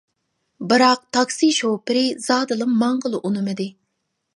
بىراق 0.71 1.03
تاكسى 1.17 1.51
شوپۇرى 1.59 2.03
زادىلا 2.31 2.71
ماڭغىلى 2.83 3.23
ئۇنىمىدى. 3.27 3.75